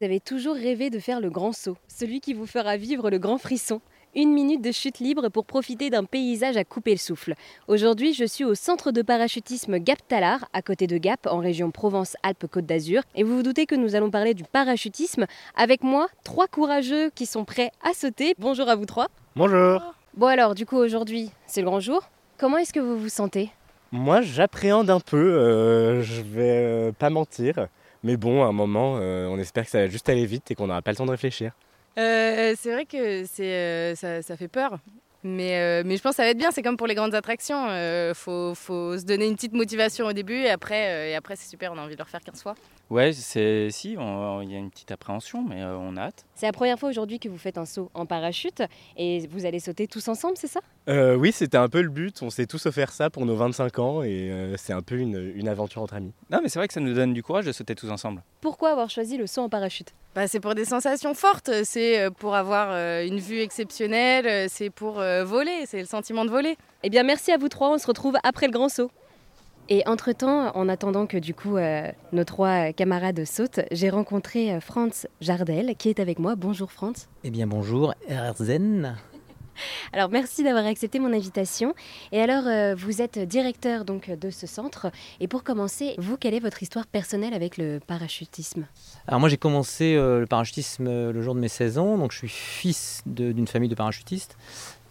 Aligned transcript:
Vous 0.00 0.06
avez 0.06 0.18
toujours 0.18 0.56
rêvé 0.56 0.90
de 0.90 0.98
faire 0.98 1.20
le 1.20 1.30
grand 1.30 1.52
saut, 1.52 1.76
celui 1.86 2.20
qui 2.20 2.34
vous 2.34 2.46
fera 2.46 2.76
vivre 2.76 3.10
le 3.10 3.18
grand 3.18 3.38
frisson. 3.38 3.80
Une 4.16 4.32
minute 4.32 4.60
de 4.60 4.72
chute 4.72 4.98
libre 4.98 5.28
pour 5.28 5.46
profiter 5.46 5.88
d'un 5.88 6.02
paysage 6.02 6.56
à 6.56 6.64
couper 6.64 6.90
le 6.90 6.96
souffle. 6.96 7.34
Aujourd'hui, 7.68 8.12
je 8.12 8.24
suis 8.24 8.44
au 8.44 8.56
centre 8.56 8.90
de 8.90 9.02
parachutisme 9.02 9.78
Gap 9.78 9.98
Talar, 10.08 10.48
à 10.52 10.62
côté 10.62 10.88
de 10.88 10.98
Gap, 10.98 11.28
en 11.30 11.38
région 11.38 11.70
Provence-Alpes-Côte 11.70 12.66
d'Azur. 12.66 13.02
Et 13.14 13.22
vous 13.22 13.36
vous 13.36 13.44
doutez 13.44 13.66
que 13.66 13.76
nous 13.76 13.94
allons 13.94 14.10
parler 14.10 14.34
du 14.34 14.42
parachutisme. 14.42 15.26
Avec 15.54 15.84
moi, 15.84 16.08
trois 16.24 16.48
courageux 16.48 17.10
qui 17.10 17.24
sont 17.24 17.44
prêts 17.44 17.70
à 17.80 17.94
sauter. 17.94 18.34
Bonjour 18.40 18.68
à 18.68 18.74
vous 18.74 18.86
trois. 18.86 19.06
Bonjour. 19.36 19.94
Bon 20.16 20.26
alors, 20.26 20.56
du 20.56 20.66
coup, 20.66 20.76
aujourd'hui, 20.76 21.30
c'est 21.46 21.60
le 21.60 21.66
grand 21.68 21.78
jour. 21.78 22.02
Comment 22.36 22.58
est-ce 22.58 22.72
que 22.72 22.80
vous 22.80 22.98
vous 22.98 23.08
sentez? 23.08 23.50
Moi, 23.92 24.22
j'appréhende 24.22 24.90
un 24.90 24.98
peu, 24.98 25.34
euh, 25.34 26.02
je 26.02 26.20
vais 26.20 26.64
euh, 26.64 26.92
pas 26.92 27.10
mentir. 27.10 27.68
Mais 28.04 28.18
bon, 28.18 28.44
à 28.44 28.48
un 28.48 28.52
moment, 28.52 28.98
euh, 29.00 29.26
on 29.28 29.38
espère 29.38 29.64
que 29.64 29.70
ça 29.70 29.78
va 29.78 29.88
juste 29.88 30.08
aller 30.10 30.26
vite 30.26 30.50
et 30.50 30.54
qu'on 30.54 30.66
n'aura 30.66 30.82
pas 30.82 30.90
le 30.90 30.96
temps 30.98 31.06
de 31.06 31.10
réfléchir. 31.10 31.52
Euh, 31.96 32.54
c'est 32.56 32.70
vrai 32.70 32.84
que 32.84 33.24
c'est, 33.24 33.54
euh, 33.54 33.94
ça, 33.94 34.20
ça 34.20 34.36
fait 34.36 34.46
peur. 34.46 34.78
Mais, 35.24 35.58
euh, 35.58 35.82
mais 35.86 35.96
je 35.96 36.02
pense 36.02 36.10
que 36.12 36.16
ça 36.16 36.22
va 36.24 36.28
être 36.28 36.38
bien, 36.38 36.50
c'est 36.50 36.62
comme 36.62 36.76
pour 36.76 36.86
les 36.86 36.94
grandes 36.94 37.14
attractions. 37.14 37.66
Il 37.68 38.14
faut, 38.14 38.54
faut 38.54 38.98
se 38.98 39.04
donner 39.04 39.26
une 39.26 39.34
petite 39.34 39.54
motivation 39.54 40.06
au 40.06 40.12
début 40.12 40.34
et 40.42 40.50
après, 40.50 40.88
euh, 40.88 41.10
et 41.10 41.14
après 41.14 41.34
c'est 41.34 41.48
super, 41.48 41.72
on 41.72 41.78
a 41.78 41.80
envie 41.82 41.94
de 41.94 41.98
le 41.98 42.04
refaire 42.04 42.20
15 42.20 42.42
fois. 42.42 42.54
Ouais, 42.90 43.12
c'est 43.14 43.70
si, 43.70 43.96
on- 43.98 44.42
il 44.42 44.52
y 44.52 44.54
a 44.54 44.58
une 44.58 44.70
petite 44.70 44.90
appréhension, 44.92 45.42
mais 45.42 45.62
euh, 45.62 45.76
on 45.78 45.96
a 45.96 46.02
hâte. 46.02 46.26
C'est 46.34 46.44
la 46.44 46.52
première 46.52 46.78
fois 46.78 46.90
aujourd'hui 46.90 47.18
que 47.18 47.30
vous 47.30 47.38
faites 47.38 47.56
un 47.56 47.64
saut 47.64 47.90
en 47.94 48.04
parachute 48.04 48.62
et 48.98 49.26
vous 49.28 49.46
allez 49.46 49.60
sauter 49.60 49.86
tous 49.86 50.06
ensemble, 50.08 50.34
c'est 50.36 50.46
ça? 50.46 50.60
Euh, 50.90 51.14
oui, 51.16 51.32
c'était 51.32 51.56
un 51.56 51.70
peu 51.70 51.80
le 51.80 51.88
but. 51.88 52.20
On 52.22 52.28
s'est 52.28 52.46
tous 52.46 52.66
offert 52.66 52.92
ça 52.92 53.08
pour 53.08 53.24
nos 53.24 53.34
25 53.36 53.78
ans 53.78 54.02
et 54.02 54.30
euh, 54.30 54.56
c'est 54.58 54.74
un 54.74 54.82
peu 54.82 54.96
une, 54.96 55.32
une 55.34 55.48
aventure 55.48 55.80
entre 55.80 55.94
amis. 55.94 56.12
Non, 56.30 56.40
mais 56.42 56.50
c'est 56.50 56.58
vrai 56.58 56.68
que 56.68 56.74
ça 56.74 56.80
nous 56.80 56.92
donne 56.92 57.14
du 57.14 57.22
courage 57.22 57.46
de 57.46 57.52
sauter 57.52 57.74
tous 57.74 57.88
ensemble. 57.90 58.22
Pourquoi 58.42 58.72
avoir 58.72 58.90
choisi 58.90 59.16
le 59.16 59.26
saut 59.26 59.40
en 59.40 59.48
parachute? 59.48 59.94
Bah, 60.14 60.28
c'est 60.28 60.38
pour 60.38 60.54
des 60.54 60.64
sensations 60.64 61.12
fortes, 61.12 61.50
c'est 61.64 61.98
euh, 62.00 62.10
pour 62.10 62.36
avoir 62.36 62.68
euh, 62.70 63.04
une 63.04 63.18
vue 63.18 63.40
exceptionnelle, 63.40 64.26
euh, 64.28 64.46
c'est 64.48 64.70
pour 64.70 65.00
euh, 65.00 65.24
voler, 65.24 65.64
c'est 65.66 65.80
le 65.80 65.86
sentiment 65.86 66.24
de 66.24 66.30
voler. 66.30 66.56
Eh 66.84 66.88
bien, 66.90 67.02
merci 67.02 67.32
à 67.32 67.36
vous 67.36 67.48
trois. 67.48 67.70
On 67.72 67.78
se 67.78 67.86
retrouve 67.88 68.14
après 68.22 68.46
le 68.46 68.52
grand 68.52 68.68
saut. 68.68 68.92
Et 69.68 69.82
entre-temps, 69.88 70.54
en 70.54 70.68
attendant 70.68 71.06
que 71.06 71.16
du 71.16 71.34
coup 71.34 71.56
euh, 71.56 71.90
nos 72.12 72.24
trois 72.24 72.72
camarades 72.72 73.24
sautent, 73.24 73.60
j'ai 73.72 73.90
rencontré 73.90 74.52
euh, 74.52 74.60
Franz 74.60 75.08
Jardel 75.20 75.74
qui 75.76 75.88
est 75.88 75.98
avec 75.98 76.20
moi. 76.20 76.36
Bonjour 76.36 76.70
Franz. 76.70 77.08
Eh 77.24 77.30
bien 77.30 77.46
bonjour, 77.48 77.94
Erzen. 78.06 78.94
Alors 79.92 80.10
merci 80.10 80.42
d'avoir 80.42 80.66
accepté 80.66 80.98
mon 80.98 81.12
invitation. 81.12 81.74
Et 82.12 82.20
alors 82.20 82.46
euh, 82.46 82.74
vous 82.74 83.02
êtes 83.02 83.18
directeur 83.18 83.84
donc 83.84 84.10
de 84.10 84.30
ce 84.30 84.46
centre. 84.46 84.90
Et 85.20 85.28
pour 85.28 85.44
commencer, 85.44 85.94
vous 85.98 86.16
quelle 86.16 86.34
est 86.34 86.40
votre 86.40 86.62
histoire 86.62 86.86
personnelle 86.86 87.34
avec 87.34 87.56
le 87.56 87.80
parachutisme? 87.86 88.66
Alors 89.06 89.20
moi 89.20 89.28
j'ai 89.28 89.36
commencé 89.36 89.94
euh, 89.94 90.20
le 90.20 90.26
parachutisme 90.26 90.86
euh, 90.86 91.12
le 91.12 91.22
jour 91.22 91.34
de 91.34 91.40
mes 91.40 91.48
16 91.48 91.78
ans, 91.78 91.98
donc 91.98 92.12
je 92.12 92.18
suis 92.18 92.28
fils 92.28 93.02
d'une 93.06 93.46
famille 93.46 93.68
de 93.68 93.74
parachutistes. 93.74 94.36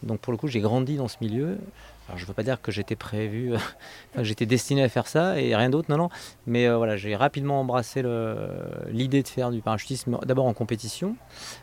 Donc 0.03 0.19
pour 0.19 0.31
le 0.31 0.37
coup 0.37 0.47
j'ai 0.47 0.61
grandi 0.61 0.97
dans 0.97 1.07
ce 1.07 1.17
milieu. 1.21 1.57
Alors 2.07 2.17
je 2.17 2.23
ne 2.23 2.27
veux 2.27 2.33
pas 2.33 2.43
dire 2.43 2.61
que 2.61 2.71
j'étais 2.71 2.95
prévu, 2.95 3.55
enfin, 3.55 4.23
j'étais 4.23 4.45
destiné 4.45 4.83
à 4.83 4.89
faire 4.89 5.07
ça 5.07 5.39
et 5.39 5.55
rien 5.55 5.69
d'autre, 5.69 5.89
non, 5.89 5.97
non. 5.97 6.09
Mais 6.47 6.67
euh, 6.67 6.77
voilà, 6.77 6.97
j'ai 6.97 7.15
rapidement 7.15 7.61
embrassé 7.61 8.03
l'idée 8.89 9.23
de 9.23 9.27
faire 9.27 9.51
du 9.51 9.61
parachutisme 9.61 10.17
d'abord 10.25 10.45
en 10.45 10.53
compétition, 10.53 11.15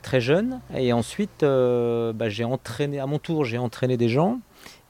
très 0.02 0.20
jeune. 0.20 0.60
Et 0.74 0.92
ensuite 0.92 1.42
euh, 1.42 2.12
bah, 2.12 2.28
j'ai 2.28 2.44
entraîné, 2.44 3.00
à 3.00 3.06
mon 3.06 3.18
tour 3.18 3.44
j'ai 3.44 3.58
entraîné 3.58 3.96
des 3.96 4.08
gens. 4.08 4.40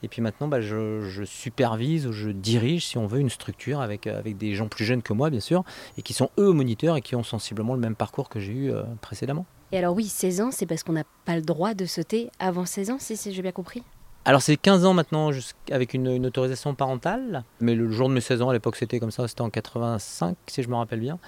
Et 0.02 0.08
puis 0.08 0.22
maintenant, 0.22 0.48
bah, 0.48 0.62
je, 0.62 1.24
supervise 1.26 2.06
ou 2.06 2.12
je 2.12 2.30
dirige, 2.30 2.86
si 2.86 2.96
on 2.96 3.06
veut, 3.06 3.20
une 3.20 3.28
structure 3.28 3.82
avec, 3.82 4.06
euh, 4.06 4.18
avec 4.18 4.38
des 4.38 4.54
gens 4.54 4.66
plus 4.66 4.86
jeunes 4.86 5.02
que 5.02 5.12
moi, 5.12 5.28
bien 5.28 5.40
sûr, 5.40 5.62
et 5.98 6.02
qui 6.02 6.14
sont 6.14 6.30
eux 6.38 6.52
moniteurs 6.52 6.96
et 6.96 7.02
qui 7.02 7.16
ont 7.16 7.22
sensiblement 7.22 7.74
le 7.74 7.80
même 7.80 7.94
parcours 7.94 8.30
que 8.30 8.40
j'ai 8.40 8.52
eu 8.52 8.72
précédemment. 9.02 9.44
Et 9.72 9.78
alors 9.78 9.94
oui, 9.94 10.06
16 10.06 10.40
ans, 10.40 10.50
c'est 10.50 10.64
parce 10.64 10.82
qu'on 10.84 10.94
n'a 10.94 11.04
pas 11.26 11.36
le 11.36 11.42
droit 11.42 11.74
de 11.74 11.84
sauter 11.84 12.30
avant 12.38 12.64
16 12.64 12.90
ans, 12.90 12.96
si 12.98 13.16
j'ai 13.30 13.42
bien 13.42 13.52
compris? 13.52 13.82
Alors 14.26 14.42
c'est 14.42 14.56
15 14.56 14.84
ans 14.84 14.92
maintenant 14.92 15.30
avec 15.70 15.94
une, 15.94 16.26
autorisation 16.26 16.74
parentale, 16.74 17.42
mais 17.60 17.74
le 17.74 17.90
jour 17.90 18.08
de 18.08 18.14
mes 18.14 18.20
16 18.20 18.42
ans, 18.42 18.50
à 18.50 18.52
l'époque 18.52 18.76
c'était 18.76 19.00
comme 19.00 19.10
ça, 19.10 19.26
c'était 19.26 19.40
en 19.40 19.50
85 19.50 20.36
si 20.46 20.62
je 20.62 20.68
me 20.68 20.74
rappelle 20.74 21.00
bien. 21.00 21.18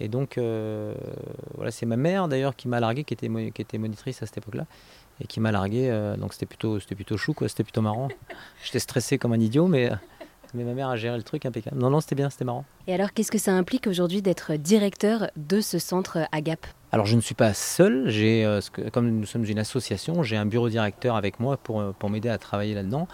Et 0.00 0.08
donc 0.08 0.36
euh, 0.36 0.94
voilà, 1.54 1.70
c'est 1.70 1.86
ma 1.86 1.96
mère 1.96 2.26
d'ailleurs 2.26 2.56
qui 2.56 2.66
m'a 2.66 2.80
largué, 2.80 3.04
qui 3.04 3.14
était, 3.14 3.28
qui 3.28 3.62
était 3.62 3.78
monitrice 3.78 4.22
à 4.22 4.26
cette 4.26 4.38
époque-là, 4.38 4.66
et 5.20 5.26
qui 5.26 5.38
m'a 5.38 5.52
largué, 5.52 5.90
euh, 5.90 6.16
donc 6.16 6.32
c'était 6.32 6.46
plutôt, 6.46 6.78
plutôt 6.78 7.16
chou, 7.16 7.34
quoi, 7.34 7.48
c'était 7.48 7.64
plutôt 7.64 7.82
marrant. 7.82 8.08
J'étais 8.64 8.80
stressé 8.80 9.18
comme 9.18 9.32
un 9.32 9.40
idiot, 9.40 9.68
mais, 9.68 9.90
mais 10.54 10.64
ma 10.64 10.74
mère 10.74 10.88
a 10.88 10.96
géré 10.96 11.16
le 11.16 11.22
truc 11.22 11.46
impeccable. 11.46 11.78
Non, 11.78 11.90
non, 11.90 12.00
c'était 12.00 12.16
bien, 12.16 12.30
c'était 12.30 12.46
marrant. 12.46 12.64
Et 12.90 12.94
alors 12.94 13.12
qu'est-ce 13.12 13.30
que 13.30 13.38
ça 13.38 13.52
implique 13.52 13.86
aujourd'hui 13.86 14.20
d'être 14.20 14.54
directeur 14.54 15.30
de 15.36 15.60
ce 15.60 15.78
centre 15.78 16.26
à 16.32 16.40
Gap 16.40 16.66
Alors 16.90 17.06
je 17.06 17.14
ne 17.14 17.20
suis 17.20 17.36
pas 17.36 17.54
seul, 17.54 18.08
euh, 18.08 18.60
comme 18.92 19.08
nous 19.08 19.26
sommes 19.26 19.44
une 19.44 19.60
association, 19.60 20.24
j'ai 20.24 20.36
un 20.36 20.44
bureau 20.44 20.68
directeur 20.68 21.14
avec 21.14 21.38
moi 21.38 21.56
pour, 21.56 21.80
euh, 21.80 21.92
m'aider 22.08 22.28
à 22.28 22.36
travailler 22.36 22.74
là-dedans. 22.74 23.06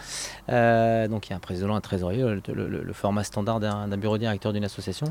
Euh, 0.49 1.09
donc 1.09 1.27
il 1.27 1.31
y 1.31 1.33
a 1.35 1.37
un 1.37 1.41
président, 1.41 1.75
un 1.75 1.83
trésorier, 1.83 2.25
le, 2.49 2.93
format 2.95 3.23
standard 3.23 3.61
d'un 3.61 3.99
bureau 3.99 4.17
directeur 4.17 4.55
d'une 4.55 4.65
association. 4.65 5.09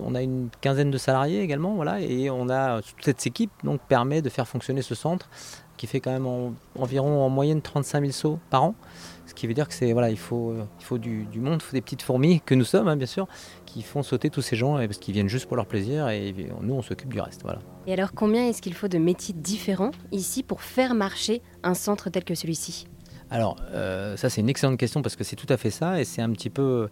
On 0.00 0.16
a 0.16 0.22
une 0.22 0.48
quinzaine 0.60 0.90
de 0.90 0.98
salariés 0.98 1.40
également, 1.42 1.76
voilà, 1.76 2.00
et 2.00 2.30
on 2.30 2.48
a 2.48 2.82
toute 2.82 3.04
cette 3.04 3.24
équipe 3.28 3.52
donc 3.62 3.80
permet 3.82 4.22
de 4.22 4.28
faire 4.28 4.48
fonctionner 4.48 4.82
ce 4.82 4.96
centre 4.96 5.28
qui 5.76 5.86
fait 5.86 6.00
quand 6.00 6.10
même 6.10 6.26
en- 6.26 6.52
environ 6.76 7.24
en 7.24 7.30
moyenne 7.30 7.62
35 7.62 8.00
000 8.00 8.12
sauts 8.12 8.38
par 8.50 8.64
an. 8.64 8.74
Ce 9.30 9.34
qui 9.34 9.46
veut 9.46 9.54
dire 9.54 9.68
que 9.68 9.72
c'est 9.72 9.92
voilà, 9.92 10.10
il 10.10 10.18
faut, 10.18 10.52
du 10.98 11.40
monde, 11.40 11.60
il 11.62 11.64
faut 11.64 11.72
des 11.72 11.80
petites 11.80 12.02
fourmis 12.02 12.40
que 12.40 12.56
nous 12.56 12.64
sommes 12.64 12.88
hein, 12.88 12.96
bien 12.96 13.06
sûr, 13.06 13.28
qui 13.72 13.82
font 13.82 14.02
sauter 14.02 14.30
tous 14.30 14.42
ces 14.42 14.56
gens 14.56 14.76
parce 14.76 14.98
qu'ils 14.98 15.14
viennent 15.14 15.28
juste 15.28 15.46
pour 15.46 15.56
leur 15.56 15.66
plaisir 15.66 16.08
et 16.08 16.34
nous 16.60 16.74
on 16.74 16.82
s'occupe 16.82 17.12
du 17.12 17.20
reste. 17.20 17.42
Voilà. 17.42 17.60
Et 17.86 17.92
alors 17.92 18.12
combien 18.12 18.48
est-ce 18.48 18.62
qu'il 18.62 18.74
faut 18.74 18.88
de 18.88 18.98
métiers 18.98 19.34
différents 19.36 19.92
ici 20.12 20.42
pour 20.42 20.62
faire 20.62 20.94
marcher 20.94 21.42
un 21.62 21.74
centre 21.74 22.10
tel 22.10 22.24
que 22.24 22.34
celui-ci? 22.34 22.86
Alors, 23.30 23.56
euh, 23.72 24.16
ça 24.16 24.28
c'est 24.28 24.40
une 24.40 24.48
excellente 24.48 24.78
question 24.78 25.02
parce 25.02 25.14
que 25.14 25.22
c'est 25.22 25.36
tout 25.36 25.46
à 25.48 25.56
fait 25.56 25.70
ça 25.70 26.00
et 26.00 26.04
c'est 26.04 26.20
un 26.20 26.30
petit 26.30 26.50
peu, 26.50 26.88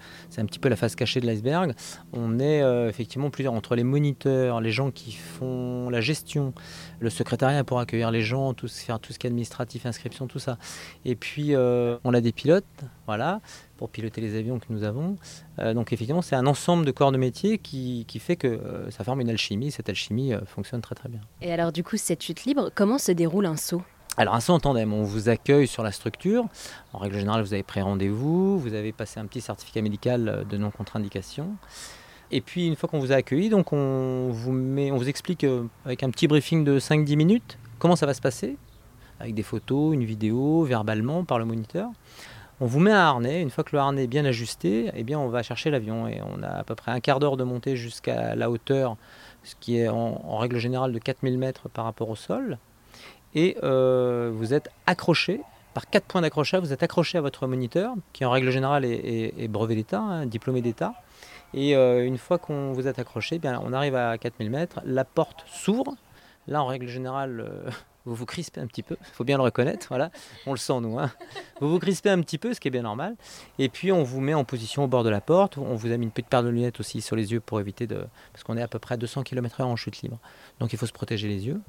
la 0.65 0.77
face 0.77 0.95
cachée 0.95 1.21
de 1.21 1.27
l'iceberg. 1.27 1.75
On 2.13 2.39
est 2.39 2.63
euh, 2.63 2.89
effectivement 2.89 3.31
plusieurs 3.31 3.55
entre 3.55 3.75
les 3.75 3.83
moniteurs, 3.83 4.61
les 4.61 4.71
gens 4.71 4.91
qui 4.93 5.13
font 5.13 5.91
la 5.91 6.01
gestion, 6.01 6.55
le 7.01 7.11
secrétariat 7.11 7.65
pour 7.65 7.81
accueillir 7.81 8.13
les 8.13 8.23
gens, 8.23 8.55
tout, 8.55 8.69
faire 8.69 9.01
tout 9.01 9.13
ce 9.13 9.19
qui 9.19 9.27
est 9.27 9.31
administratif, 9.31 9.85
inscription, 9.85 10.29
tout 10.29 10.39
ça. 10.39 10.59
Et 11.05 11.17
puis 11.17 11.55
euh, 11.55 11.99
on 12.05 12.15
a 12.15 12.21
des 12.21 12.33
pilotes, 12.33 12.65
voilà, 13.07 13.41
pour 13.77 13.91
piloter 13.91 14.21
les 14.21 14.37
avions 14.37 14.61
que 14.61 14.67
nous 14.71 14.85
avons. 14.85 15.17
Donc 15.59 15.93
effectivement, 15.93 16.23
c'est 16.23 16.37
un 16.37 16.47
ensemble 16.47 16.85
de 16.85 16.93
corps 16.93 17.11
de 17.11 17.19
métier 17.19 17.59
qui, 17.59 18.05
qui 18.07 18.21
fait 18.21 18.37
que 18.37 18.61
ça 18.91 19.03
forme 19.03 19.21
une 19.21 19.31
alchimie. 19.31 19.73
Cette 19.73 19.89
alchimie 19.89 20.33
fonctionne 20.47 20.81
très 20.81 20.95
très 20.95 21.09
bien. 21.09 21.21
Et 21.43 21.53
alors 21.53 21.73
du 21.73 21.83
coup, 21.83 21.97
cette 21.97 22.23
chute 22.23 22.45
libre, 22.45 22.71
comment 22.75 22.99
se 22.99 23.11
déroule 23.11 23.47
un 23.47 23.57
saut? 23.57 23.83
Alors 24.19 24.43
saut 24.43 24.53
en 24.53 24.59
tandem, 24.59 24.93
on 24.93 25.05
vous 25.05 25.29
accueille 25.29 25.69
sur 25.69 25.85
la 25.85 25.93
structure. 25.93 26.45
En 26.93 26.99
règle 26.99 27.19
générale, 27.19 27.41
vous 27.43 27.55
avez 27.55 27.63
pris 27.63 27.81
rendez-vous, 27.81 28.59
vous 28.59 28.75
avez 28.75 28.91
passé 28.91 29.21
un 29.21 29.27
petit 29.27 29.41
certificat 29.41 29.81
médical 29.81 30.29
euh, 30.29 30.43
de 30.43 30.57
non 30.57 30.73
contre-indication. 30.73 31.55
Et 32.33 32.41
puis 32.41 32.67
une 32.67 32.75
fois 32.75 32.89
qu'on 32.89 32.99
vous 32.99 33.13
a 33.13 33.15
accueilli, 33.15 33.49
on 33.55 34.33
vous 34.33 35.09
explique 35.09 35.45
euh, 35.45 35.63
avec 35.85 36.03
un 36.03 36.11
petit 36.11 36.27
briefing 36.27 36.65
de 36.65 36.81
5-10 36.81 37.15
minutes 37.15 37.59
comment 37.79 37.95
ça 37.95 38.07
va 38.07 38.13
se 38.13 38.21
passer, 38.21 38.57
avec 39.21 39.37
des 39.37 39.45
photos, 39.45 39.95
une 39.95 40.03
vidéo, 40.03 40.65
verbalement 40.65 41.23
par 41.23 41.39
le 41.39 41.45
moniteur. 41.45 41.89
On 42.61 42.67
vous 42.67 42.81
met 42.81 42.91
un 42.91 42.99
harnais. 42.99 43.41
Une 43.41 43.51
fois 43.51 43.63
que 43.63 43.71
le 43.71 43.79
harnais 43.79 44.03
est 44.03 44.09
bien 44.09 44.25
ajusté, 44.25 44.91
eh 44.97 45.05
bien 45.05 45.21
on 45.21 45.29
va 45.29 45.45
chercher 45.45 45.71
l'avion 45.71 46.09
et 46.09 46.21
on 46.23 46.43
a 46.43 46.49
à 46.49 46.65
peu 46.65 46.75
près 46.75 46.91
un 46.91 46.99
quart 46.99 47.21
d'heure 47.21 47.37
de 47.37 47.45
montée 47.45 47.77
jusqu'à 47.77 48.35
la 48.35 48.51
hauteur, 48.51 48.97
ce 49.45 49.55
qui 49.61 49.79
est 49.79 49.87
en, 49.87 50.21
en 50.25 50.39
règle 50.39 50.59
générale 50.59 50.93
de 50.93 50.99
4000 50.99 51.39
mètres 51.39 51.69
par 51.69 51.85
rapport 51.85 52.11
au 52.11 52.17
sol 52.17 52.59
et 53.39 53.57
euh, 53.63 54.33
vous 54.35 54.53
êtes 54.53 54.69
accroché 54.87 55.41
par 55.73 55.89
quatre 55.89 56.07
points 56.07 56.23
d'accrochage. 56.23 56.61
Vous 56.61 56.73
êtes 56.73 56.83
accroché 56.83 57.19
à 57.19 57.21
votre 57.21 57.47
moniteur, 57.47 57.95
qui 58.13 58.25
en 58.25 58.33
règle 58.33 58.51
générale 58.51 58.85
est, 58.85 59.47
brevet 59.49 59.77
d'État, 59.77 60.01
hein, 60.01 60.27
diplômé 60.27 60.61
d'État. 60.61 60.95
Et 61.55 61.77
euh, 61.77 62.05
une 62.05 62.19
fois 62.19 62.39
qu'on 62.39 62.73
vous 62.73 62.89
êtes 62.89 62.99
accroché, 62.99 63.37
eh 63.37 63.39
bien, 63.39 63.63
on 63.65 63.73
arrive 63.73 63.95
à 63.95 64.19
4000 64.19 64.51
mètres, 64.51 64.81
la 64.85 65.05
porte 65.05 65.45
s'ouvre. 65.47 65.95
Là, 66.49 66.65
en 66.65 66.67
règle 66.67 66.89
générale, 66.89 67.41
euh, 67.41 67.71
vous 68.07 68.17
vous 68.17 68.27
crispez 68.27 68.61
un 68.61 68.67
petit 68.67 68.83
peu, 68.83 68.97
il 69.01 69.15
faut 69.15 69.23
bien 69.23 69.37
le 69.37 69.45
reconnaître, 69.45 69.87
voilà, 69.89 70.11
on 70.45 70.51
le 70.51 70.59
sent 70.59 70.81
nous. 70.81 70.99
hein. 70.99 71.13
Vous 71.61 71.71
vous 71.71 71.79
crispez 71.79 72.11
un 72.11 72.21
petit 72.21 72.39
peu, 72.39 72.55
ce 72.55 72.59
qui 72.59 72.67
est 72.67 72.73
bien 72.73 72.83
normal. 72.83 73.15
Et 73.61 73.69
puis 73.69 73.93
on 73.93 74.03
vous 74.03 74.21
met 74.21 74.35
en 74.35 74.43
position 74.43 74.83
au 74.83 74.89
bord 74.89 75.05
de 75.05 75.11
la 75.11 75.21
porte. 75.21 75.59
On 75.59 75.77
vous 75.77 75.93
a 75.93 75.97
mis 75.97 76.07
une 76.07 76.11
petite 76.11 76.29
paire 76.29 76.43
de 76.43 76.49
lunettes 76.49 76.81
aussi 76.81 77.03
sur 77.03 77.15
les 77.15 77.31
yeux 77.31 77.41
pour 77.41 77.61
éviter 77.61 77.87
de... 77.87 78.05
Parce 78.33 78.43
qu'on 78.43 78.57
est 78.57 78.63
à 78.63 78.69
peu 78.69 78.81
près 78.81 78.95
à 78.95 78.99
200 78.99 79.23
km/h 79.23 79.63
en 79.63 79.77
chute 79.77 80.03
libre. 80.03 80.19
Donc 80.59 80.73
il 80.73 80.79
faut 80.79 80.87
se 80.87 80.93
protéger 80.93 81.29
les 81.29 81.47
yeux. 81.47 81.61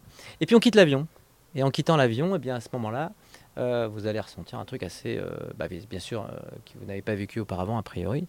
Et 0.41 0.45
puis 0.47 0.55
on 0.55 0.59
quitte 0.59 0.75
l'avion. 0.75 1.07
Et 1.55 1.63
en 1.63 1.71
quittant 1.71 1.97
l'avion, 1.97 2.35
eh 2.35 2.39
bien 2.39 2.55
à 2.55 2.59
ce 2.59 2.69
moment-là, 2.73 3.11
euh, 3.57 3.87
vous 3.91 4.05
allez 4.07 4.19
ressentir 4.19 4.59
un 4.59 4.65
truc 4.65 4.83
assez, 4.83 5.17
euh, 5.17 5.29
bah, 5.57 5.67
bien 5.67 5.99
sûr, 5.99 6.23
euh, 6.23 6.37
que 6.65 6.77
vous 6.79 6.85
n'avez 6.85 7.01
pas 7.01 7.15
vécu 7.15 7.39
auparavant 7.39 7.77
a 7.77 7.83
priori, 7.83 8.27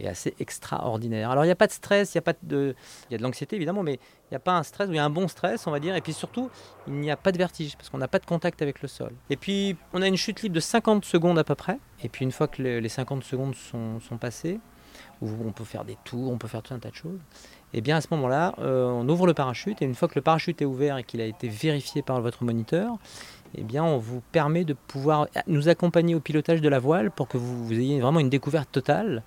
et 0.00 0.08
assez 0.08 0.34
extraordinaire. 0.40 1.30
Alors 1.30 1.44
il 1.44 1.48
n'y 1.48 1.52
a 1.52 1.56
pas 1.56 1.66
de 1.66 1.72
stress, 1.72 2.14
il 2.14 2.16
y 2.16 2.18
a 2.18 2.22
pas 2.22 2.32
de, 2.42 2.74
il 3.08 3.12
y 3.12 3.14
a 3.14 3.18
de 3.18 3.22
l'anxiété 3.22 3.56
évidemment, 3.56 3.82
mais 3.82 3.94
il 3.94 4.32
n'y 4.32 4.36
a 4.36 4.40
pas 4.40 4.56
un 4.56 4.62
stress, 4.62 4.88
il 4.90 4.96
y 4.96 4.98
a 4.98 5.04
un 5.04 5.10
bon 5.10 5.28
stress, 5.28 5.66
on 5.66 5.70
va 5.70 5.80
dire, 5.80 5.94
et 5.94 6.00
puis 6.00 6.12
surtout, 6.14 6.50
il 6.86 6.94
n'y 6.94 7.10
a 7.10 7.16
pas 7.16 7.30
de 7.30 7.38
vertige, 7.38 7.76
parce 7.76 7.90
qu'on 7.90 7.98
n'a 7.98 8.08
pas 8.08 8.18
de 8.18 8.26
contact 8.26 8.62
avec 8.62 8.80
le 8.82 8.88
sol. 8.88 9.12
Et 9.30 9.36
puis 9.36 9.76
on 9.92 10.00
a 10.02 10.06
une 10.08 10.16
chute 10.16 10.42
libre 10.42 10.54
de 10.54 10.60
50 10.60 11.04
secondes 11.04 11.38
à 11.38 11.44
peu 11.44 11.54
près, 11.54 11.78
et 12.02 12.08
puis 12.08 12.24
une 12.24 12.32
fois 12.32 12.48
que 12.48 12.62
le- 12.62 12.78
les 12.80 12.88
50 12.88 13.22
secondes 13.22 13.54
sont, 13.54 14.00
sont 14.00 14.16
passées, 14.16 14.58
où 15.20 15.28
on 15.46 15.52
peut 15.52 15.64
faire 15.64 15.84
des 15.84 15.96
tours, 16.04 16.32
on 16.32 16.38
peut 16.38 16.48
faire 16.48 16.62
tout 16.62 16.74
un 16.74 16.78
tas 16.78 16.90
de 16.90 16.94
choses. 16.94 17.20
Et 17.74 17.80
bien 17.80 17.96
à 17.96 18.00
ce 18.00 18.08
moment-là, 18.12 18.54
euh, 18.58 18.86
on 18.86 19.08
ouvre 19.08 19.26
le 19.26 19.34
parachute 19.34 19.80
et 19.80 19.84
une 19.84 19.94
fois 19.94 20.08
que 20.08 20.14
le 20.16 20.22
parachute 20.22 20.60
est 20.60 20.66
ouvert 20.66 20.98
et 20.98 21.04
qu'il 21.04 21.20
a 21.20 21.24
été 21.24 21.48
vérifié 21.48 22.02
par 22.02 22.20
votre 22.20 22.44
moniteur, 22.44 22.96
eh 23.54 23.62
bien 23.62 23.82
on 23.82 23.98
vous 23.98 24.22
permet 24.32 24.64
de 24.64 24.74
pouvoir 24.74 25.26
nous 25.46 25.68
accompagner 25.68 26.14
au 26.14 26.20
pilotage 26.20 26.60
de 26.60 26.68
la 26.68 26.78
voile 26.78 27.10
pour 27.10 27.28
que 27.28 27.38
vous, 27.38 27.66
vous 27.66 27.72
ayez 27.72 28.00
vraiment 28.00 28.20
une 28.20 28.30
découverte 28.30 28.70
totale. 28.70 29.22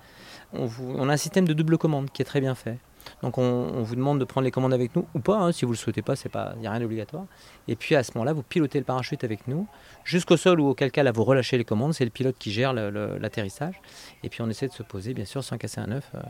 On, 0.52 1.08
a 1.08 1.12
un 1.12 1.16
système 1.16 1.46
de 1.46 1.52
double 1.52 1.76
commande 1.76 2.10
qui 2.10 2.22
est 2.22 2.24
très 2.24 2.40
bien 2.40 2.54
fait. 2.54 2.78
Donc 3.22 3.38
on, 3.38 3.82
vous 3.82 3.94
demande 3.94 4.18
de 4.18 4.24
prendre 4.24 4.44
les 4.44 4.50
commandes 4.50 4.74
avec 4.74 4.94
nous 4.96 5.06
ou 5.14 5.20
pas, 5.20 5.38
hein, 5.38 5.52
si 5.52 5.64
vous 5.64 5.72
ne 5.72 5.76
le 5.76 5.78
souhaitez 5.78 6.02
pas, 6.02 6.14
il 6.24 6.60
n'y 6.60 6.66
a 6.66 6.70
rien 6.70 6.80
d'obligatoire. 6.80 7.26
Et 7.68 7.76
puis 7.76 7.94
à 7.94 8.02
ce 8.02 8.12
moment-là, 8.14 8.32
vous 8.32 8.42
pilotez 8.42 8.78
le 8.78 8.84
parachute 8.84 9.22
avec 9.24 9.46
nous 9.48 9.66
jusqu'au 10.04 10.36
sol 10.36 10.60
ou 10.60 10.68
auquel 10.68 10.90
cas 10.90 11.02
là 11.02 11.12
vous 11.12 11.24
relâchez 11.24 11.58
les 11.58 11.64
commandes, 11.64 11.94
c'est 11.94 12.04
le 12.04 12.10
pilote 12.10 12.36
qui 12.38 12.52
gère 12.52 12.72
l'atterrissage. 12.72 13.80
Et 14.22 14.28
puis 14.28 14.42
on 14.42 14.48
essaie 14.48 14.68
de 14.68 14.72
se 14.72 14.82
poser 14.82 15.14
bien 15.14 15.24
sûr 15.24 15.42
sans 15.42 15.58
casser 15.58 15.80
un 15.80 15.90
œuf. 15.90 16.10
euh, 16.14 16.20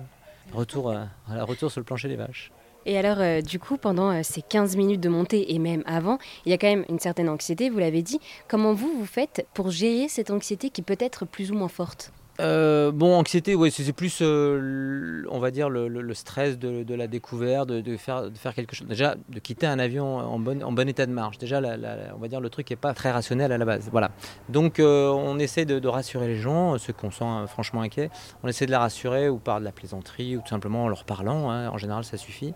la 1.35 1.45
retour 1.45 1.71
sur 1.71 1.81
le 1.81 1.85
plancher 1.85 2.09
des 2.09 2.17
vaches. 2.17 2.53
Et 2.87 2.97
alors, 2.97 3.19
euh, 3.19 3.41
du 3.41 3.59
coup, 3.59 3.77
pendant 3.77 4.13
euh, 4.13 4.21
ces 4.23 4.43
15 4.43 4.77
minutes 4.77 5.01
de 5.01 5.09
montée 5.09 5.53
et 5.53 5.59
même 5.59 5.83
avant, 5.87 6.19
il 6.45 6.51
y 6.51 6.53
a 6.53 6.59
quand 6.59 6.69
même 6.69 6.85
une 6.89 7.01
certaine 7.01 7.29
anxiété, 7.29 7.69
vous 7.69 7.79
l'avez 7.79 8.03
dit. 8.03 8.21
Comment 8.47 8.73
vous, 8.75 8.97
vous 8.97 9.07
faites 9.07 9.45
pour 9.55 9.71
gérer 9.71 10.09
cette 10.09 10.31
anxiété 10.31 10.71
qui 10.71 10.83
peut 10.83 10.97
être 11.01 11.27
plus 11.27 11.51
ou 11.51 11.57
moins 11.57 11.69
forte? 11.69 12.13
Euh, 12.39 12.93
bon, 12.93 13.17
anxiété, 13.17 13.57
c'est 13.71 13.93
plus, 13.93 14.19
euh, 14.21 15.25
on 15.31 15.39
va 15.39 15.51
dire, 15.51 15.71
le, 15.71 16.15
stress 16.15 16.59
de, 16.59 16.95
la 16.95 17.07
découverte, 17.07 17.69
de, 17.69 17.97
faire, 17.97 18.31
quelque 18.55 18.75
chose. 18.77 18.87
Déjà, 18.89 19.15
de 19.29 19.39
quitter 19.39 19.67
un 19.67 19.79
avion 19.79 20.19
en 20.19 20.39
bon, 20.39 20.89
état 20.89 21.07
de 21.07 21.13
marche. 21.13 21.39
Déjà, 21.39 21.61
la- 21.61 21.77
la- 21.77 22.15
on 22.15 22.19
va 22.19 22.29
dire, 22.29 22.41
le 22.41 22.51
truc 22.51 22.69
n'est 22.71 22.77
pas 22.77 22.93
très 22.95 23.11
rationnel 23.11 23.53
à 23.53 23.59
la 23.59 23.65
base. 23.65 23.89
Voilà. 23.91 24.11
Donc, 24.49 24.79
euh, 24.81 25.09
on 25.09 25.39
essaie 25.39 25.65
de, 25.65 25.87
rassurer 25.87 26.27
les 26.27 26.37
gens, 26.37 26.77
ceux 26.79 26.93
qu'on 26.93 27.11
sent 27.11 27.25
euh, 27.25 27.47
franchement 27.47 27.81
inquiets. 27.83 28.11
On 28.43 28.49
essaie 28.49 28.67
de 28.67 28.71
les 28.71 28.77
rassurer 28.77 29.29
ou 29.29 29.39
par 29.39 29.61
de 29.61 29.65
la 29.65 29.73
plaisanterie 29.73 30.37
ou 30.37 30.41
tout 30.41 30.49
simplement 30.49 30.85
en 30.85 30.89
leur 30.89 31.05
parlant. 31.05 31.51
hein. 31.51 31.71
En 31.71 31.79
général, 31.79 32.05
ça 32.05 32.17
suffit. 32.17 32.55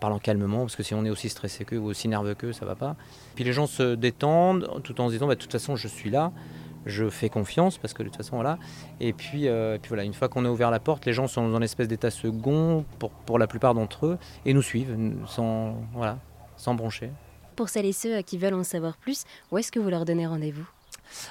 Parlant 0.00 0.18
calmement, 0.18 0.60
parce 0.60 0.76
que 0.76 0.82
si 0.82 0.94
on 0.94 1.04
est 1.04 1.10
aussi 1.10 1.28
stressé 1.28 1.64
qu'eux 1.64 1.78
ou 1.78 1.86
aussi 1.86 2.08
nerveux 2.08 2.34
qu'eux, 2.34 2.52
ça 2.52 2.66
va 2.66 2.74
pas. 2.74 2.96
Puis 3.34 3.44
les 3.44 3.52
gens 3.52 3.66
se 3.66 3.94
détendent 3.94 4.68
tout 4.84 5.00
en 5.00 5.08
se 5.08 5.12
disant, 5.12 5.26
bah, 5.26 5.36
de 5.36 5.40
toute 5.40 5.52
façon, 5.52 5.76
je 5.76 5.88
suis 5.88 6.10
là 6.10 6.32
je 6.86 7.08
fais 7.10 7.28
confiance 7.28 7.76
parce 7.78 7.92
que 7.92 8.02
de 8.02 8.08
toute 8.08 8.16
façon 8.16 8.36
voilà. 8.36 8.58
Et 9.00 9.12
puis, 9.12 9.48
euh, 9.48 9.74
et 9.74 9.78
puis 9.78 9.88
voilà 9.90 10.04
une 10.04 10.14
fois 10.14 10.28
qu'on 10.28 10.44
a 10.44 10.48
ouvert 10.48 10.70
la 10.70 10.80
porte 10.80 11.04
les 11.04 11.12
gens 11.12 11.26
sont 11.26 11.48
dans 11.48 11.56
une 11.56 11.62
espèce 11.62 11.88
d'état 11.88 12.10
second 12.10 12.84
pour, 12.98 13.10
pour 13.10 13.38
la 13.38 13.46
plupart 13.46 13.74
d'entre 13.74 14.06
eux 14.06 14.18
et 14.44 14.54
nous 14.54 14.62
suivent 14.62 14.96
sans 15.26 15.76
voilà 15.92 16.18
sans 16.56 16.74
broncher. 16.74 17.10
Pour 17.56 17.68
celles 17.68 17.86
et 17.86 17.92
ceux 17.92 18.16
euh, 18.18 18.22
qui 18.22 18.38
veulent 18.38 18.54
en 18.54 18.64
savoir 18.64 18.96
plus, 18.96 19.24
où 19.50 19.58
est-ce 19.58 19.70
que 19.72 19.78
vous 19.78 19.88
leur 19.90 20.04
donnez 20.04 20.26
rendez-vous? 20.26 20.66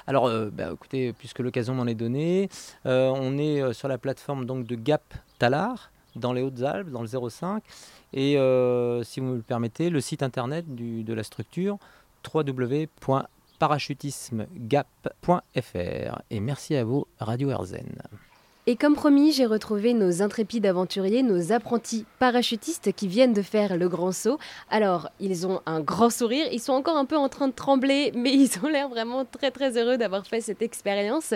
Alors 0.06 0.26
euh, 0.26 0.50
bah, 0.52 0.70
écoutez 0.72 1.12
puisque 1.12 1.38
l'occasion 1.40 1.74
m'en 1.74 1.86
est 1.86 1.94
donnée 1.94 2.48
euh, 2.86 3.08
on 3.14 3.36
est 3.38 3.72
sur 3.74 3.88
la 3.88 3.98
plateforme 3.98 4.46
donc 4.46 4.66
de 4.66 4.74
Gap 4.74 5.02
Talar 5.38 5.90
dans 6.14 6.32
les 6.32 6.42
Hautes-Alpes 6.42 6.88
dans 6.90 7.02
le 7.02 7.08
05 7.30 7.62
et 8.14 8.32
si 9.04 9.20
vous 9.20 9.26
me 9.26 9.36
le 9.36 9.42
permettez 9.42 9.90
le 9.90 10.00
site 10.00 10.22
internet 10.22 10.64
du- 10.74 11.02
de 11.02 11.12
la 11.12 11.22
structure 11.22 11.76
www.parachutismegap.fr 13.60 16.22
et 16.30 16.40
merci 16.40 16.76
à 16.76 16.84
vous 16.84 17.06
Radio 17.18 17.50
Erzen. 17.50 18.00
Et 18.68 18.74
comme 18.74 18.96
promis, 18.96 19.30
j'ai 19.30 19.46
retrouvé 19.46 19.94
nos 19.94 20.22
intrépides 20.22 20.66
aventuriers, 20.66 21.22
nos 21.22 21.52
apprentis 21.52 22.04
parachutistes 22.18 22.92
qui 22.92 23.06
viennent 23.06 23.32
de 23.32 23.42
faire 23.42 23.76
le 23.76 23.88
grand 23.88 24.10
saut. 24.10 24.40
Alors, 24.70 25.08
ils 25.20 25.46
ont 25.46 25.60
un 25.66 25.80
grand 25.80 26.10
sourire, 26.10 26.48
ils 26.50 26.60
sont 26.60 26.72
encore 26.72 26.96
un 26.96 27.04
peu 27.04 27.16
en 27.16 27.28
train 27.28 27.46
de 27.46 27.52
trembler, 27.52 28.10
mais 28.16 28.32
ils 28.32 28.58
ont 28.64 28.68
l'air 28.68 28.88
vraiment 28.88 29.24
très 29.24 29.52
très 29.52 29.78
heureux 29.78 29.98
d'avoir 29.98 30.26
fait 30.26 30.40
cette 30.40 30.62
expérience. 30.62 31.32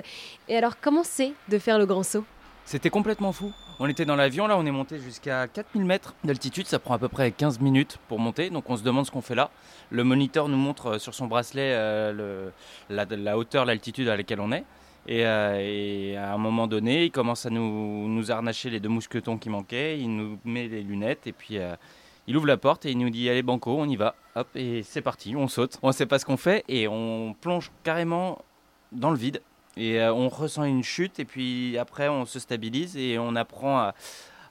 Et 0.48 0.56
alors, 0.56 0.80
comment 0.80 1.04
c'est 1.04 1.32
de 1.48 1.58
faire 1.58 1.78
le 1.78 1.86
grand 1.86 2.02
saut? 2.02 2.24
C'était 2.64 2.90
complètement 2.90 3.32
fou. 3.32 3.52
On 3.82 3.88
était 3.88 4.04
dans 4.04 4.14
l'avion, 4.14 4.46
là, 4.46 4.58
on 4.58 4.66
est 4.66 4.70
monté 4.70 4.98
jusqu'à 4.98 5.48
4000 5.48 5.86
mètres 5.86 6.14
d'altitude. 6.22 6.66
Ça 6.66 6.78
prend 6.78 6.92
à 6.92 6.98
peu 6.98 7.08
près 7.08 7.32
15 7.32 7.60
minutes 7.60 7.98
pour 8.08 8.18
monter. 8.18 8.50
Donc 8.50 8.68
on 8.68 8.76
se 8.76 8.82
demande 8.82 9.06
ce 9.06 9.10
qu'on 9.10 9.22
fait 9.22 9.34
là. 9.34 9.50
Le 9.88 10.04
moniteur 10.04 10.50
nous 10.50 10.58
montre 10.58 10.86
euh, 10.86 10.98
sur 10.98 11.14
son 11.14 11.28
bracelet 11.28 11.72
euh, 11.72 12.50
la, 12.90 13.38
hauteur, 13.38 13.64
l'altitude 13.64 14.06
à 14.08 14.18
laquelle 14.18 14.40
on 14.40 14.52
est. 14.52 14.66
Et, 15.06 15.24
euh, 15.24 15.56
et 15.58 16.14
à 16.18 16.34
un 16.34 16.36
moment 16.36 16.66
donné, 16.66 17.06
il 17.06 17.10
commence 17.10 17.46
à 17.46 17.50
nous, 17.50 18.06
nous 18.06 18.24
les 18.64 18.80
deux 18.80 18.90
mousquetons 18.90 19.38
qui 19.38 19.48
manquaient. 19.48 19.98
Il 19.98 20.14
nous 20.14 20.38
met 20.44 20.68
les 20.68 20.82
lunettes 20.82 21.26
et 21.26 21.32
puis 21.32 21.56
il 22.26 22.36
ouvre 22.36 22.48
la 22.48 22.58
porte 22.58 22.84
et 22.84 22.90
il 22.90 22.98
nous 22.98 23.08
dit 23.08 23.30
Allez, 23.30 23.42
Banco, 23.42 23.74
on 23.78 23.88
y 23.88 23.96
va. 23.96 24.14
Hop, 24.34 24.48
et 24.56 24.82
c'est 24.82 25.00
parti, 25.00 25.34
on 25.36 25.48
saute. 25.48 25.78
On 25.80 25.88
ne 25.88 25.94
sait 25.94 26.04
pas 26.04 26.18
ce 26.18 26.26
qu'on 26.26 26.36
fait 26.36 26.64
et 26.68 26.86
on 26.86 27.34
plonge 27.40 27.72
carrément 27.82 28.44
dans 28.92 29.10
le 29.10 29.16
vide. 29.16 29.40
Et 29.80 29.98
euh, 29.98 30.12
on 30.12 30.28
ressent 30.28 30.64
une 30.64 30.82
chute 30.82 31.20
et 31.20 31.24
puis 31.24 31.78
après 31.78 32.06
on 32.06 32.26
se 32.26 32.38
stabilise 32.38 32.98
et 32.98 33.18
on 33.18 33.34
apprend 33.34 33.92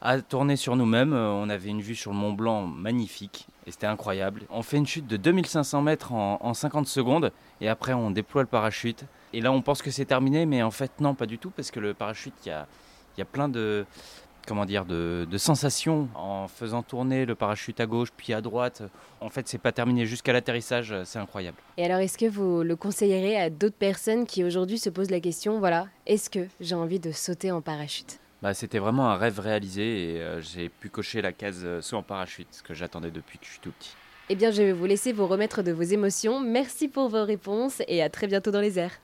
à, 0.01 0.21
tourner 0.21 0.55
sur 0.55 0.75
nous-mêmes. 0.75 1.13
Euh, 1.13 1.29
On 1.29 1.49
avait 1.49 1.69
une 1.69 1.81
vue 1.81 1.93
sur 1.93 2.11
le 2.11 2.17
Mont 2.17 2.33
Blanc 2.33 2.65
magnifique 2.65 3.47
et 3.67 3.71
c'était 3.71 3.85
incroyable. 3.85 4.41
On 4.49 4.63
fait 4.63 4.77
une 4.77 4.87
chute 4.87 5.05
de 5.05 5.17
2500 5.17 5.83
mètres 5.83 6.13
en, 6.13 6.39
en 6.41 6.55
50 6.55 6.87
secondes 6.87 7.31
et 7.61 7.69
après 7.69 7.93
on 7.93 8.09
déploie 8.09 8.41
le 8.41 8.47
parachute. 8.47 9.03
Et 9.33 9.41
là 9.41 9.51
on 9.51 9.61
pense 9.61 9.83
que 9.83 9.91
c'est 9.91 10.05
terminé 10.05 10.47
mais 10.47 10.63
en 10.63 10.71
fait 10.71 10.91
non 10.99 11.13
pas 11.13 11.27
du 11.27 11.37
tout 11.37 11.51
parce 11.51 11.69
que 11.69 11.79
le 11.79 11.93
parachute 11.93 12.33
il 12.47 12.49
y 12.49 13.21
a 13.21 13.25
plein 13.25 13.49
de 13.49 13.85
comment 14.49 14.65
dire 14.65 14.83
de, 14.83 15.27
de 15.29 15.37
sensations 15.37 16.09
en 16.15 16.47
faisant 16.49 16.83
tourner 16.83 17.25
le 17.25 17.35
parachute 17.35 17.79
à 17.79 17.85
gauche 17.85 18.09
puis 18.17 18.33
à 18.33 18.41
droite. 18.41 18.81
En 19.21 19.29
fait 19.29 19.47
c'est 19.47 19.59
pas 19.59 19.71
terminé 19.71 20.05
jusqu'à 20.07 20.33
l'atterrissage, 20.33 20.93
c'est 21.05 21.19
incroyable. 21.19 21.57
Et 21.77 21.85
alors, 21.85 21.99
est-ce 21.99 22.17
que 22.17 22.25
vous 22.25 22.63
le 22.63 22.75
conseillerez 22.75 23.39
à 23.39 23.49
d'autres 23.49 23.77
personnes 23.77 24.25
qui 24.25 24.43
aujourd'hui 24.43 24.77
se 24.77 24.89
posent 24.89 25.11
la 25.11 25.19
question, 25.19 25.59
voilà, 25.59 25.87
est-ce 26.05 26.29
que 26.29 26.47
j'ai 26.59 26.75
envie 26.75 26.99
de 26.99 27.11
sauter 27.11 27.51
en 27.51 27.61
parachute? 27.61 28.19
Bah, 28.41 28.53
c'était 28.53 28.79
vraiment 28.79 29.09
un 29.09 29.15
rêve 29.15 29.39
réalisé 29.39 30.13
et 30.13 30.21
euh, 30.21 30.41
j'ai 30.41 30.69
pu 30.69 30.89
cocher 30.89 31.21
la 31.21 31.33
case 31.33 31.61
euh, 31.63 31.81
saut 31.81 31.97
en 31.97 32.03
parachute, 32.03 32.47
ce 32.51 32.63
que 32.63 32.73
j'attendais 32.73 33.11
depuis 33.11 33.37
que 33.37 33.45
je 33.45 33.51
suis 33.51 33.59
tout 33.59 33.71
petit. 33.71 33.93
Eh 34.29 34.35
bien, 34.35 34.51
je 34.51 34.61
vais 34.61 34.71
vous 34.71 34.85
laisser 34.85 35.11
vous 35.11 35.27
remettre 35.27 35.61
de 35.61 35.71
vos 35.71 35.81
émotions. 35.81 36.39
Merci 36.39 36.87
pour 36.87 37.09
vos 37.09 37.23
réponses 37.25 37.81
et 37.87 38.01
à 38.01 38.09
très 38.09 38.27
bientôt 38.27 38.51
dans 38.51 38.61
les 38.61 38.79
airs. 38.79 38.99